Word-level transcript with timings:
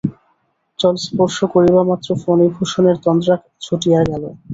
জলস্পর্শ 0.79 1.37
করিবামাত্র 1.53 2.09
ফণিভূষণের 2.23 2.97
তন্দ্রা 3.05 3.35
ছুটিয়া 3.61 4.01
গেল। 4.03 4.23